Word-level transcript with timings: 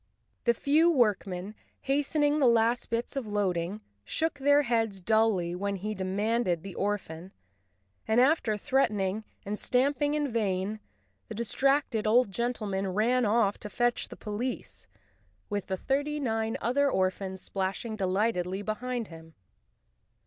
The 0.45 0.55
few 0.55 0.89
workmen, 0.89 1.53
hastening 1.81 2.39
the 2.39 2.47
last 2.47 2.89
bits 2.89 3.15
of 3.15 3.27
loading, 3.27 3.81
shook 4.03 4.39
their 4.39 4.63
heads 4.63 4.99
dully 4.99 5.53
when 5.53 5.75
he 5.75 5.93
demanded 5.93 6.63
the 6.63 6.73
orphan 6.73 7.31
and, 8.07 8.19
after 8.19 8.57
threatening 8.57 9.25
and 9.45 9.59
stamping 9.59 10.15
in 10.15 10.27
vain, 10.31 10.79
the 11.27 11.35
distracted 11.35 12.07
old 12.07 12.31
gentleman 12.31 12.87
ran 12.87 13.25
off 13.27 13.59
to 13.59 13.69
fetch 13.69 14.07
the 14.09 14.17
police, 14.17 14.87
with 15.51 15.67
the 15.67 15.77
thirty 15.77 16.19
nine 16.19 16.57
other 16.61 16.89
orphans 16.89 17.43
splashing 17.43 17.95
delightedly 17.95 18.63
behind 18.63 19.09
him. 19.09 19.35